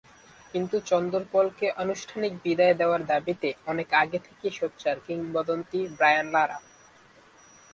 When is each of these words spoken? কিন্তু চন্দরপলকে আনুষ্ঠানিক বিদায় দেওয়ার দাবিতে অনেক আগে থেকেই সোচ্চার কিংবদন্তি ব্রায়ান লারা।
কিন্তু 0.53 0.75
চন্দরপলকে 0.89 1.67
আনুষ্ঠানিক 1.83 2.33
বিদায় 2.43 2.75
দেওয়ার 2.75 3.01
দাবিতে 3.05 3.49
অনেক 3.67 3.89
আগে 3.93 4.19
থেকেই 4.27 4.53
সোচ্চার 4.59 4.95
কিংবদন্তি 5.05 5.79
ব্রায়ান 5.97 6.27
লারা। 6.35 6.57